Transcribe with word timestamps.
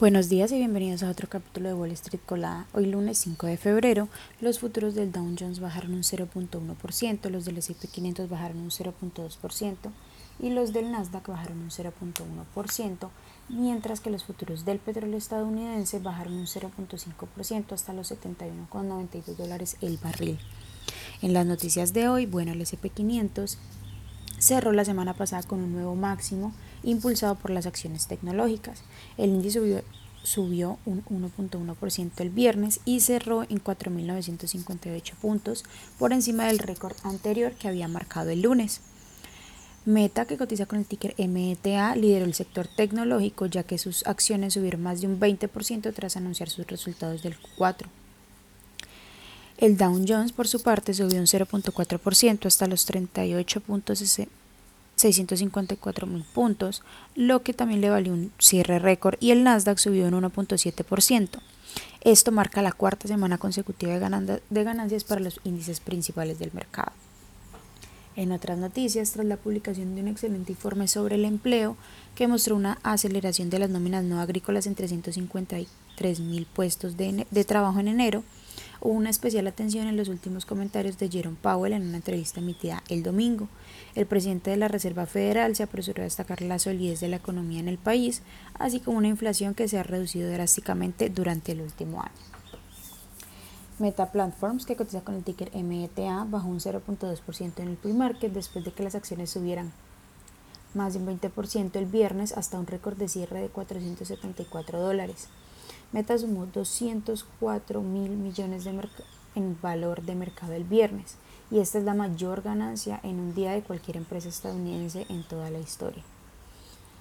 Buenos 0.00 0.28
días 0.28 0.50
y 0.50 0.56
bienvenidos 0.56 1.04
a 1.04 1.08
otro 1.08 1.28
capítulo 1.28 1.68
de 1.68 1.74
Wall 1.76 1.92
Street 1.92 2.20
Colada. 2.26 2.66
Hoy 2.72 2.86
lunes 2.86 3.16
5 3.18 3.46
de 3.46 3.56
febrero, 3.56 4.08
los 4.40 4.58
futuros 4.58 4.96
del 4.96 5.12
Dow 5.12 5.36
Jones 5.38 5.60
bajaron 5.60 5.94
un 5.94 6.02
0.1%, 6.02 7.30
los 7.30 7.44
del 7.44 7.58
S&P 7.58 7.86
500 7.86 8.28
bajaron 8.28 8.56
un 8.56 8.70
0.2% 8.70 9.76
y 10.40 10.50
los 10.50 10.72
del 10.72 10.90
Nasdaq 10.90 11.28
bajaron 11.28 11.60
un 11.60 11.70
0.1%, 11.70 13.08
mientras 13.50 14.00
que 14.00 14.10
los 14.10 14.24
futuros 14.24 14.64
del 14.64 14.80
petróleo 14.80 15.16
estadounidense 15.16 16.00
bajaron 16.00 16.32
un 16.32 16.46
0.5% 16.46 17.72
hasta 17.72 17.92
los 17.92 18.10
71,92 18.10 19.36
dólares 19.36 19.76
el 19.80 19.98
barril. 19.98 20.40
En 21.22 21.32
las 21.34 21.46
noticias 21.46 21.92
de 21.92 22.08
hoy, 22.08 22.26
bueno, 22.26 22.50
el 22.50 22.60
S&P 22.60 22.90
500 22.90 23.58
cerró 24.38 24.72
la 24.72 24.84
semana 24.84 25.14
pasada 25.14 25.44
con 25.44 25.60
un 25.60 25.72
nuevo 25.72 25.94
máximo 25.94 26.52
impulsado 26.84 27.34
por 27.34 27.50
las 27.50 27.66
acciones 27.66 28.06
tecnológicas. 28.06 28.82
El 29.16 29.30
índice 29.30 29.82
subió, 30.22 30.78
un 30.86 31.04
1.1% 31.04 32.10
el 32.18 32.30
viernes 32.30 32.80
y 32.84 33.00
cerró 33.00 33.42
en 33.42 33.62
4.958 33.62 35.14
puntos 35.20 35.64
por 35.98 36.12
encima 36.12 36.46
del 36.46 36.58
récord 36.58 36.96
anterior 37.02 37.52
que 37.52 37.68
había 37.68 37.88
marcado 37.88 38.30
el 38.30 38.42
lunes. 38.42 38.80
Meta, 39.86 40.24
que 40.24 40.38
cotiza 40.38 40.64
con 40.64 40.78
el 40.78 40.86
ticker 40.86 41.14
META, 41.28 41.94
lideró 41.94 42.24
el 42.24 42.32
sector 42.32 42.66
tecnológico 42.74 43.44
ya 43.46 43.64
que 43.64 43.76
sus 43.76 44.06
acciones 44.06 44.54
subieron 44.54 44.82
más 44.82 45.02
de 45.02 45.06
un 45.06 45.20
20% 45.20 45.92
tras 45.92 46.16
anunciar 46.16 46.48
sus 46.48 46.66
resultados 46.66 47.22
del 47.22 47.36
Q4. 47.38 47.86
El 49.58 49.76
Dow 49.76 50.02
Jones, 50.08 50.32
por 50.32 50.48
su 50.48 50.62
parte, 50.62 50.94
subió 50.94 51.20
un 51.20 51.26
0.4% 51.26 52.46
hasta 52.46 52.66
los 52.66 52.88
38.60 52.88 54.28
654 54.96 56.06
mil 56.06 56.24
puntos, 56.24 56.82
lo 57.14 57.42
que 57.42 57.54
también 57.54 57.80
le 57.80 57.90
valió 57.90 58.12
un 58.12 58.32
cierre 58.38 58.78
récord 58.78 59.16
y 59.20 59.30
el 59.30 59.44
Nasdaq 59.44 59.78
subió 59.78 60.06
un 60.06 60.14
1.7%. 60.14 61.28
Esto 62.02 62.32
marca 62.32 62.62
la 62.62 62.72
cuarta 62.72 63.08
semana 63.08 63.38
consecutiva 63.38 63.94
de 63.94 64.64
ganancias 64.64 65.04
para 65.04 65.20
los 65.20 65.40
índices 65.44 65.80
principales 65.80 66.38
del 66.38 66.52
mercado. 66.52 66.92
En 68.16 68.30
otras 68.30 68.58
noticias, 68.58 69.10
tras 69.10 69.26
la 69.26 69.36
publicación 69.36 69.94
de 69.94 70.02
un 70.02 70.08
excelente 70.08 70.52
informe 70.52 70.86
sobre 70.86 71.16
el 71.16 71.24
empleo 71.24 71.76
que 72.14 72.28
mostró 72.28 72.54
una 72.54 72.78
aceleración 72.84 73.50
de 73.50 73.58
las 73.58 73.70
nóminas 73.70 74.04
no 74.04 74.20
agrícolas 74.20 74.66
en 74.66 74.76
353 74.76 76.20
mil 76.20 76.46
puestos 76.46 76.96
de, 76.96 77.26
de 77.28 77.44
trabajo 77.44 77.80
en 77.80 77.88
enero, 77.88 78.22
una 78.84 79.08
especial 79.08 79.46
atención 79.46 79.86
en 79.86 79.96
los 79.96 80.08
últimos 80.08 80.44
comentarios 80.44 80.98
de 80.98 81.08
Jerome 81.08 81.38
Powell 81.40 81.72
en 81.72 81.88
una 81.88 81.96
entrevista 81.96 82.40
emitida 82.40 82.82
el 82.90 83.02
domingo. 83.02 83.48
El 83.94 84.04
presidente 84.04 84.50
de 84.50 84.58
la 84.58 84.68
Reserva 84.68 85.06
Federal 85.06 85.56
se 85.56 85.62
apresuró 85.62 86.02
a 86.02 86.04
destacar 86.04 86.42
la 86.42 86.58
solidez 86.58 87.00
de 87.00 87.08
la 87.08 87.16
economía 87.16 87.60
en 87.60 87.68
el 87.68 87.78
país, 87.78 88.22
así 88.58 88.80
como 88.80 88.98
una 88.98 89.08
inflación 89.08 89.54
que 89.54 89.68
se 89.68 89.78
ha 89.78 89.82
reducido 89.82 90.30
drásticamente 90.30 91.08
durante 91.08 91.52
el 91.52 91.62
último 91.62 92.02
año. 92.02 92.12
Meta 93.78 94.12
Platforms, 94.12 94.66
que 94.66 94.76
cotiza 94.76 95.00
con 95.00 95.14
el 95.14 95.24
ticker 95.24 95.50
META, 95.56 96.26
bajó 96.28 96.48
un 96.48 96.60
0.2% 96.60 97.52
en 97.60 97.68
el 97.68 97.76
pre-market 97.76 98.32
después 98.32 98.64
de 98.64 98.72
que 98.72 98.84
las 98.84 98.94
acciones 98.94 99.30
subieran 99.30 99.72
más 100.74 100.92
de 100.92 101.00
un 101.00 101.20
20% 101.20 101.76
el 101.76 101.86
viernes 101.86 102.32
hasta 102.32 102.58
un 102.58 102.66
récord 102.66 102.98
de 102.98 103.08
cierre 103.08 103.40
de 103.40 103.48
474 103.48 104.80
dólares. 104.80 105.28
Meta 105.94 106.18
sumó 106.18 106.46
204 106.46 107.80
mil 107.80 108.10
millones 108.10 108.64
de 108.64 108.76
en 109.36 109.56
valor 109.62 110.02
de 110.02 110.16
mercado 110.16 110.52
el 110.52 110.64
viernes 110.64 111.14
y 111.52 111.60
esta 111.60 111.78
es 111.78 111.84
la 111.84 111.94
mayor 111.94 112.42
ganancia 112.42 112.98
en 113.04 113.20
un 113.20 113.32
día 113.32 113.52
de 113.52 113.62
cualquier 113.62 113.98
empresa 113.98 114.28
estadounidense 114.28 115.06
en 115.08 115.22
toda 115.22 115.50
la 115.50 115.60
historia. 115.60 116.02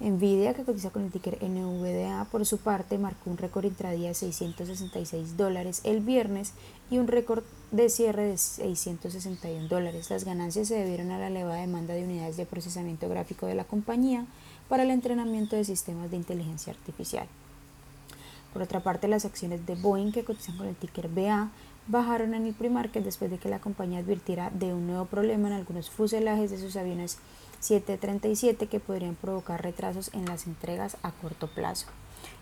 Nvidia, 0.00 0.52
que 0.52 0.64
cotiza 0.64 0.90
con 0.90 1.02
el 1.02 1.10
ticker 1.10 1.42
NVDA, 1.42 2.26
por 2.30 2.44
su 2.44 2.58
parte 2.58 2.98
marcó 2.98 3.30
un 3.30 3.38
récord 3.38 3.64
intradía 3.64 4.08
de 4.08 4.14
666 4.14 5.38
dólares 5.38 5.80
el 5.84 6.00
viernes 6.00 6.52
y 6.90 6.98
un 6.98 7.08
récord 7.08 7.42
de 7.70 7.88
cierre 7.88 8.24
de 8.24 8.36
661 8.36 9.66
dólares. 9.68 10.10
Las 10.10 10.24
ganancias 10.24 10.68
se 10.68 10.74
debieron 10.74 11.10
a 11.10 11.18
la 11.18 11.28
elevada 11.28 11.62
demanda 11.62 11.94
de 11.94 12.04
unidades 12.04 12.36
de 12.36 12.44
procesamiento 12.44 13.08
gráfico 13.08 13.46
de 13.46 13.54
la 13.54 13.64
compañía 13.64 14.26
para 14.68 14.82
el 14.82 14.90
entrenamiento 14.90 15.56
de 15.56 15.64
sistemas 15.64 16.10
de 16.10 16.18
inteligencia 16.18 16.74
artificial. 16.74 17.26
Por 18.54 18.62
otra 18.62 18.84
parte, 18.84 19.08
las 19.08 19.24
acciones 19.24 19.66
de 19.66 19.74
Boeing, 19.74 20.12
que 20.12 20.24
cotizan 20.24 20.56
con 20.56 20.68
el 20.68 20.76
ticker 20.76 21.08
BA, 21.08 21.50
bajaron 21.88 22.34
en 22.34 22.46
el 22.46 22.54
pre-market 22.54 23.02
después 23.02 23.28
de 23.28 23.38
que 23.38 23.48
la 23.48 23.58
compañía 23.58 23.98
advirtiera 23.98 24.50
de 24.50 24.72
un 24.72 24.86
nuevo 24.86 25.06
problema 25.06 25.48
en 25.48 25.54
algunos 25.54 25.90
fuselajes 25.90 26.52
de 26.52 26.58
sus 26.58 26.76
aviones 26.76 27.18
737 27.64 28.66
que 28.66 28.78
podrían 28.78 29.14
provocar 29.14 29.62
retrasos 29.62 30.10
en 30.12 30.26
las 30.26 30.46
entregas 30.46 30.98
a 31.02 31.12
corto 31.12 31.48
plazo. 31.48 31.86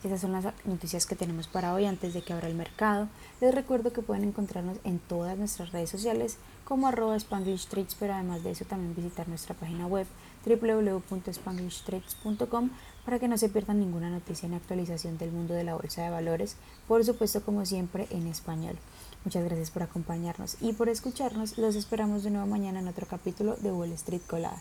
Esas 0.02 0.20
son 0.20 0.32
las 0.32 0.46
noticias 0.64 1.06
que 1.06 1.14
tenemos 1.14 1.46
para 1.46 1.74
hoy 1.74 1.84
antes 1.84 2.12
de 2.12 2.22
que 2.22 2.32
abra 2.32 2.48
el 2.48 2.56
mercado. 2.56 3.06
Les 3.40 3.54
recuerdo 3.54 3.92
que 3.92 4.02
pueden 4.02 4.24
encontrarnos 4.24 4.78
en 4.82 4.98
todas 4.98 5.38
nuestras 5.38 5.70
redes 5.70 5.90
sociales 5.90 6.38
como 6.64 6.88
arroba 6.88 7.14
Spanglish 7.14 7.68
Trades, 7.68 7.94
pero 7.94 8.14
además 8.14 8.42
de 8.42 8.50
eso 8.50 8.64
también 8.64 8.96
visitar 8.96 9.28
nuestra 9.28 9.54
página 9.54 9.86
web 9.86 10.08
www.spanglishtrades.com 10.44 12.70
para 13.04 13.20
que 13.20 13.28
no 13.28 13.38
se 13.38 13.48
pierdan 13.48 13.78
ninguna 13.78 14.10
noticia 14.10 14.48
ni 14.48 14.56
actualización 14.56 15.18
del 15.18 15.30
mundo 15.30 15.54
de 15.54 15.62
la 15.62 15.76
bolsa 15.76 16.02
de 16.02 16.10
valores, 16.10 16.56
por 16.88 17.04
supuesto 17.04 17.44
como 17.44 17.64
siempre 17.64 18.08
en 18.10 18.26
español. 18.26 18.76
Muchas 19.24 19.44
gracias 19.44 19.70
por 19.70 19.84
acompañarnos 19.84 20.56
y 20.60 20.72
por 20.72 20.88
escucharnos. 20.88 21.58
Los 21.58 21.76
esperamos 21.76 22.24
de 22.24 22.30
nuevo 22.30 22.48
mañana 22.48 22.80
en 22.80 22.88
otro 22.88 23.06
capítulo 23.06 23.54
de 23.54 23.70
Wall 23.70 23.92
Street 23.92 24.22
Colada. 24.26 24.60